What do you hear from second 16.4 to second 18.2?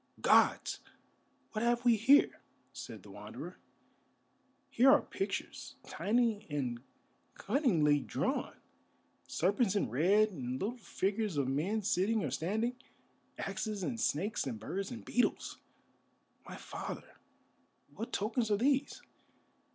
My father, what